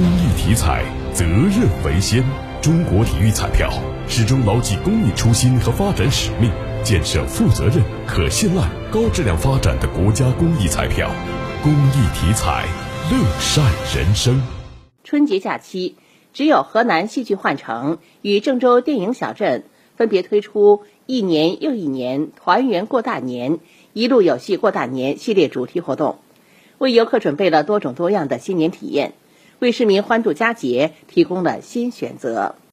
[0.00, 2.24] 公益体彩，责任为先。
[2.62, 3.70] 中国体育彩票
[4.08, 6.50] 始终牢记公益初心和发展使命，
[6.82, 11.10] 建设负责任、可信赖、高质量发展的国家公益彩票。
[11.62, 12.64] 公益体彩，
[13.10, 13.62] 乐善
[13.94, 14.40] 人生。
[15.04, 15.96] 春节假期，
[16.32, 19.64] 只有河南戏剧幻城与郑州电影小镇
[19.96, 23.58] 分别推出“一年又一年，团圆过大年，
[23.92, 26.16] 一路有戏过大年”系列主题活动。
[26.78, 29.12] 为游客准备了多种多样的新年体验，
[29.60, 32.56] 为市民欢度佳节提供了新选择。